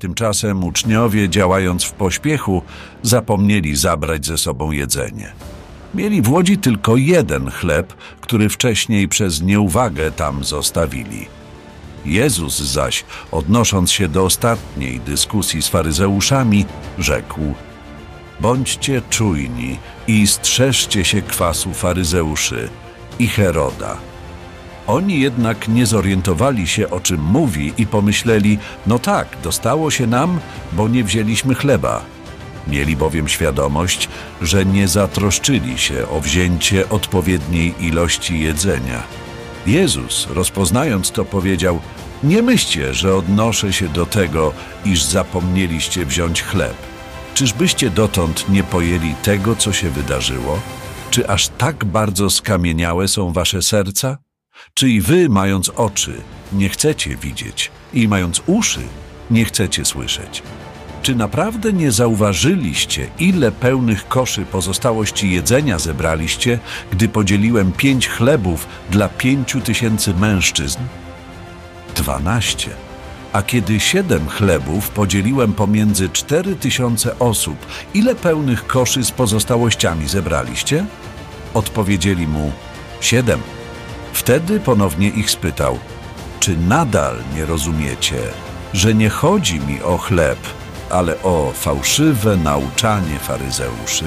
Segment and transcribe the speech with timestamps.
[0.00, 2.62] Tymczasem uczniowie, działając w pośpiechu,
[3.02, 5.32] zapomnieli zabrać ze sobą jedzenie.
[5.94, 11.26] Mieli w łodzi tylko jeden chleb, który wcześniej przez nieuwagę tam zostawili.
[12.04, 16.66] Jezus zaś, odnosząc się do ostatniej dyskusji z faryzeuszami,
[16.98, 17.40] rzekł:
[18.40, 22.68] Bądźcie czujni i strzeżcie się kwasu faryzeuszy
[23.18, 24.09] i Heroda.
[24.90, 30.40] Oni jednak nie zorientowali się, o czym mówi i pomyśleli: No tak, dostało się nam,
[30.72, 32.04] bo nie wzięliśmy chleba.
[32.68, 34.08] Mieli bowiem świadomość,
[34.42, 39.02] że nie zatroszczyli się o wzięcie odpowiedniej ilości jedzenia.
[39.66, 41.80] Jezus, rozpoznając to, powiedział:
[42.22, 44.52] Nie myślcie, że odnoszę się do tego,
[44.84, 46.76] iż zapomnieliście wziąć chleb.
[47.34, 50.60] Czyżbyście dotąd nie pojęli tego, co się wydarzyło?
[51.10, 54.29] Czy aż tak bardzo skamieniałe są wasze serca?
[54.74, 56.20] Czy i wy, mając oczy,
[56.52, 58.80] nie chcecie widzieć i mając uszy,
[59.30, 60.42] nie chcecie słyszeć?
[61.02, 66.58] Czy naprawdę nie zauważyliście, ile pełnych koszy pozostałości jedzenia zebraliście,
[66.92, 70.78] gdy podzieliłem pięć chlebów dla pięciu tysięcy mężczyzn?
[71.96, 72.70] Dwanaście.
[73.32, 77.56] A kiedy siedem chlebów podzieliłem pomiędzy cztery tysiące osób,
[77.94, 80.86] ile pełnych koszy z pozostałościami zebraliście?
[81.54, 82.52] Odpowiedzieli mu
[83.00, 83.40] siedem.
[84.12, 85.78] Wtedy ponownie ich spytał:
[86.40, 88.16] Czy nadal nie rozumiecie,
[88.72, 90.38] że nie chodzi mi o chleb,
[90.90, 94.04] ale o fałszywe nauczanie faryzeuszy?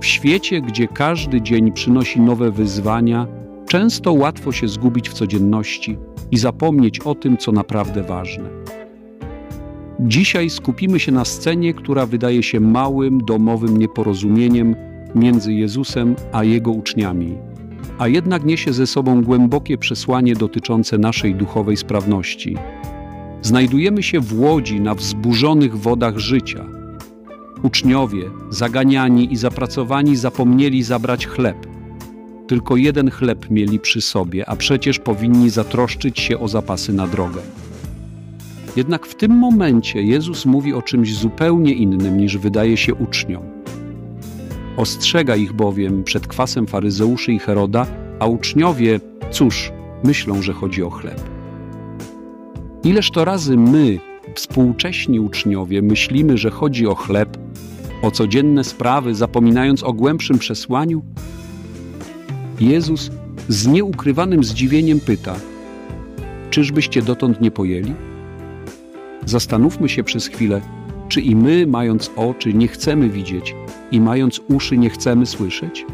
[0.00, 3.26] W świecie, gdzie każdy dzień przynosi nowe wyzwania,
[3.72, 5.98] często łatwo się zgubić w codzienności
[6.30, 8.44] i zapomnieć o tym, co naprawdę ważne.
[10.00, 14.76] Dzisiaj skupimy się na scenie, która wydaje się małym, domowym nieporozumieniem
[15.14, 17.38] między Jezusem a jego uczniami,
[17.98, 22.56] a jednak niesie ze sobą głębokie przesłanie dotyczące naszej duchowej sprawności.
[23.42, 26.64] Znajdujemy się w łodzi na wzburzonych wodach życia.
[27.62, 31.71] Uczniowie, zaganiani i zapracowani, zapomnieli zabrać chleb.
[32.52, 37.40] Tylko jeden chleb mieli przy sobie, a przecież powinni zatroszczyć się o zapasy na drogę.
[38.76, 43.42] Jednak w tym momencie Jezus mówi o czymś zupełnie innym niż wydaje się uczniom.
[44.76, 47.86] Ostrzega ich bowiem przed kwasem faryzeuszy i Heroda,
[48.20, 49.72] a uczniowie, cóż,
[50.04, 51.20] myślą, że chodzi o chleb.
[52.84, 53.98] Ileż to razy my,
[54.34, 57.38] współcześni uczniowie, myślimy, że chodzi o chleb,
[58.02, 61.02] o codzienne sprawy, zapominając o głębszym przesłaniu?
[62.62, 63.10] Jezus
[63.48, 65.34] z nieukrywanym zdziwieniem pyta:
[66.50, 67.94] Czyżbyście dotąd nie pojęli?
[69.26, 70.60] Zastanówmy się przez chwilę,
[71.08, 73.54] czy i my, mając oczy, nie chcemy widzieć
[73.90, 75.86] i mając uszy, nie chcemy słyszeć?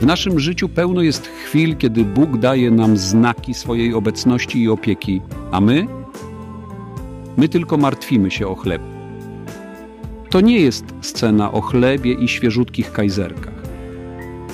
[0.00, 5.20] W naszym życiu pełno jest chwil, kiedy Bóg daje nam znaki swojej obecności i opieki,
[5.50, 5.86] a my?
[7.36, 8.82] My tylko martwimy się o chleb.
[10.30, 13.59] To nie jest scena o chlebie i świeżutkich kajzerkach.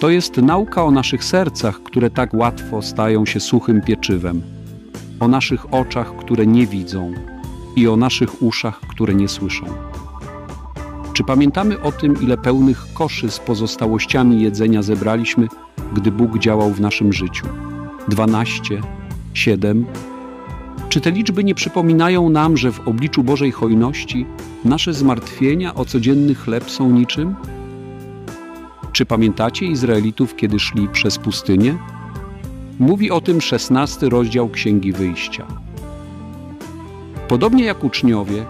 [0.00, 4.42] To jest nauka o naszych sercach, które tak łatwo stają się suchym pieczywem
[5.20, 7.12] o naszych oczach, które nie widzą
[7.76, 9.66] i o naszych uszach, które nie słyszą.
[11.12, 15.48] Czy pamiętamy o tym, ile pełnych koszy z pozostałościami jedzenia zebraliśmy,
[15.94, 17.46] gdy Bóg działał w naszym życiu?
[18.08, 18.80] Dwanaście,
[19.34, 19.86] siedem.
[20.88, 24.26] Czy te liczby nie przypominają nam, że w obliczu Bożej hojności
[24.64, 27.34] nasze zmartwienia o codzienny chleb są niczym?
[28.96, 31.78] Czy pamiętacie Izraelitów, kiedy szli przez pustynię?
[32.78, 35.46] Mówi o tym szesnasty rozdział Księgi Wyjścia.
[37.28, 38.44] Podobnie jak uczniowie,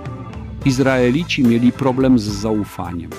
[0.64, 3.10] Izraelici mieli problem z zaufaniem.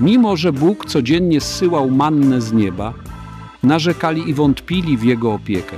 [0.00, 2.94] Mimo, że Bóg codziennie zsyłał mannę z nieba,
[3.62, 5.76] narzekali i wątpili w Jego opiekę.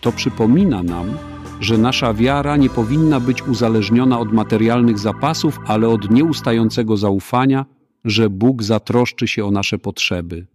[0.00, 1.06] To przypomina nam,
[1.60, 7.64] że nasza wiara nie powinna być uzależniona od materialnych zapasów, ale od nieustającego zaufania,
[8.04, 10.46] że Bóg zatroszczy się o nasze potrzeby.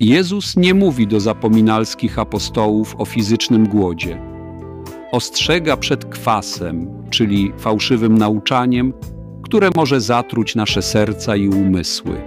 [0.00, 4.22] Jezus nie mówi do zapominalskich apostołów o fizycznym głodzie.
[5.12, 8.92] Ostrzega przed kwasem, czyli fałszywym nauczaniem,
[9.42, 12.20] które może zatruć nasze serca i umysły.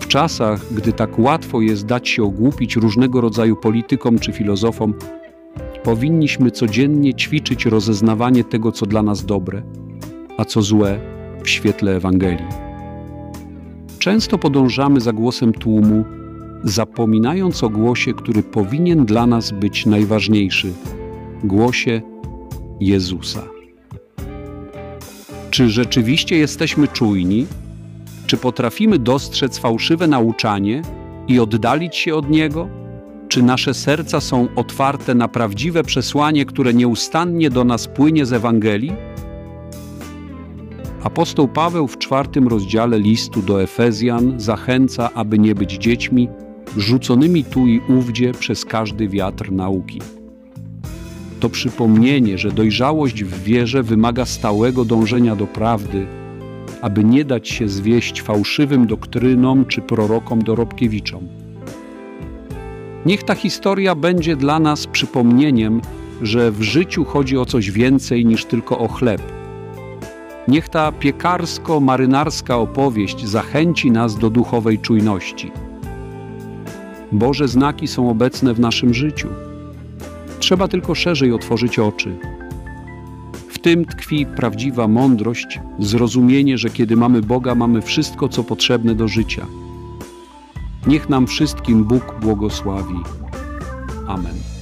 [0.00, 4.94] W czasach, gdy tak łatwo jest dać się ogłupić różnego rodzaju politykom czy filozofom,
[5.84, 9.62] powinniśmy codziennie ćwiczyć rozeznawanie tego, co dla nas dobre,
[10.36, 11.00] a co złe
[11.42, 12.63] w świetle Ewangelii.
[14.04, 16.04] Często podążamy za głosem tłumu,
[16.64, 20.72] zapominając o głosie, który powinien dla nas być najważniejszy
[21.44, 22.02] głosie:
[22.80, 23.42] Jezusa.
[25.50, 27.46] Czy rzeczywiście jesteśmy czujni?
[28.26, 30.82] Czy potrafimy dostrzec fałszywe nauczanie
[31.28, 32.68] i oddalić się od niego?
[33.28, 38.92] Czy nasze serca są otwarte na prawdziwe przesłanie, które nieustannie do nas płynie z Ewangelii?
[41.04, 46.28] Apostoł Paweł w czwartym rozdziale listu do Efezjan zachęca, aby nie być dziećmi
[46.76, 50.00] rzuconymi tu i ówdzie przez każdy wiatr nauki.
[51.40, 56.06] To przypomnienie, że dojrzałość w wierze wymaga stałego dążenia do prawdy,
[56.80, 61.28] aby nie dać się zwieść fałszywym doktrynom czy prorokom dorobkiewiczom.
[63.06, 65.80] Niech ta historia będzie dla nas przypomnieniem,
[66.22, 69.33] że w życiu chodzi o coś więcej niż tylko o chleb.
[70.48, 75.52] Niech ta piekarsko-marynarska opowieść zachęci nas do duchowej czujności.
[77.12, 79.28] Boże znaki są obecne w naszym życiu.
[80.38, 82.16] Trzeba tylko szerzej otworzyć oczy.
[83.48, 89.08] W tym tkwi prawdziwa mądrość, zrozumienie, że kiedy mamy Boga, mamy wszystko, co potrzebne do
[89.08, 89.46] życia.
[90.86, 93.00] Niech nam wszystkim Bóg błogosławi.
[94.06, 94.53] Amen.